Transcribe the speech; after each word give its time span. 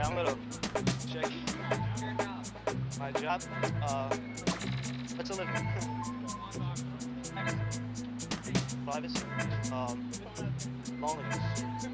I'm 0.00 0.14
gonna 0.14 0.36
check 1.10 1.30
my 2.98 3.12
job. 3.12 3.42
Uh, 3.82 4.16
what's 5.16 5.30
a 5.30 5.34
living? 5.34 5.68
Privacy. 8.86 9.24
Um, 9.72 10.10
loneliness. 11.00 11.93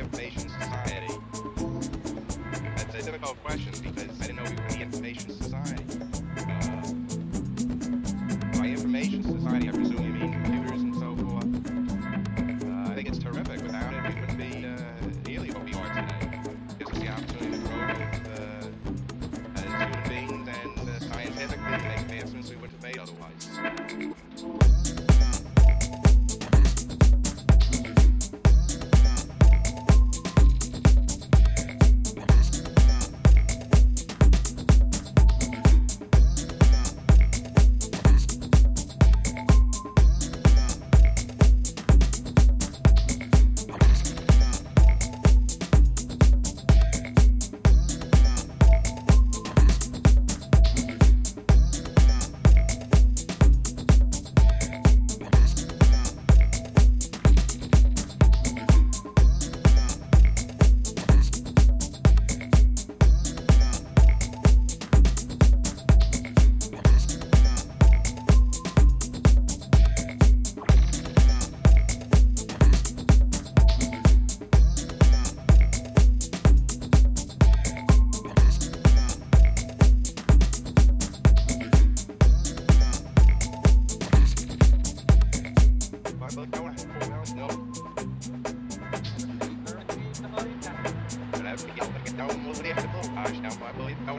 Information 0.00 0.48
Society? 0.48 1.14
That's 2.76 2.94
a 2.94 3.02
difficult 3.02 3.44
question 3.44 3.72
because 3.82 4.20
I 4.20 4.26
didn't 4.26 4.36
know 4.36 4.44
we 4.44 4.56
were 4.56 4.62
in 4.66 4.72
the 4.72 4.80
Information 4.80 5.30
Society. 5.30 5.84
Uh, 6.38 6.82
by 8.58 8.66
Information 8.66 9.22
Society, 9.22 9.68
I 9.68 9.72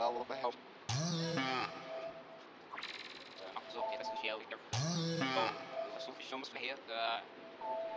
wel 0.00 0.24
bij 0.26 0.36
helpen. 0.38 0.58
Zo, 3.72 3.84
dit 3.90 4.00
is 4.00 4.06
een 4.06 4.16
geel. 4.16 4.40
Oh, 5.20 5.50
soms 6.18 6.48
verheer. 6.48 6.76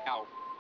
Nou. 0.06 0.26